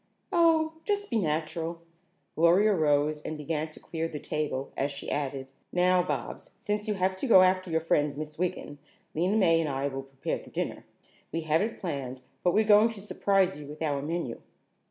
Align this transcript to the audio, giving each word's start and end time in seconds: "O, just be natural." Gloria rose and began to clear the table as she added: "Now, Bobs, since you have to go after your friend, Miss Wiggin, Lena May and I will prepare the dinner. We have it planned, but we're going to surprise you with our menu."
"O, 0.31 0.73
just 0.83 1.11
be 1.11 1.19
natural." 1.19 1.79
Gloria 2.33 2.73
rose 2.73 3.21
and 3.21 3.37
began 3.37 3.69
to 3.69 3.79
clear 3.79 4.07
the 4.07 4.17
table 4.19 4.71
as 4.75 4.91
she 4.91 5.11
added: 5.11 5.49
"Now, 5.71 6.01
Bobs, 6.01 6.49
since 6.59 6.87
you 6.87 6.95
have 6.95 7.15
to 7.17 7.27
go 7.27 7.43
after 7.43 7.69
your 7.69 7.81
friend, 7.81 8.17
Miss 8.17 8.35
Wiggin, 8.39 8.79
Lena 9.13 9.37
May 9.37 9.59
and 9.61 9.69
I 9.69 9.89
will 9.89 10.01
prepare 10.01 10.39
the 10.39 10.49
dinner. 10.49 10.85
We 11.31 11.41
have 11.41 11.61
it 11.61 11.77
planned, 11.77 12.23
but 12.43 12.55
we're 12.55 12.63
going 12.63 12.89
to 12.89 12.99
surprise 12.99 13.59
you 13.59 13.67
with 13.67 13.83
our 13.83 14.01
menu." 14.01 14.41